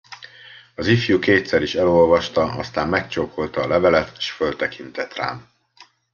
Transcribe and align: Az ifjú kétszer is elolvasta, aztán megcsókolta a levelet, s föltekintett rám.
Az 0.75 0.87
ifjú 0.87 1.19
kétszer 1.19 1.61
is 1.61 1.75
elolvasta, 1.75 2.41
aztán 2.51 2.87
megcsókolta 2.89 3.61
a 3.61 3.67
levelet, 3.67 4.19
s 4.19 4.31
föltekintett 4.31 5.13
rám. 5.15 5.47